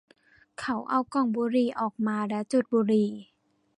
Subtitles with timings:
[0.59, 3.09] เขาเอากล่องบุหรี่ออกมาและจุดบุหรี่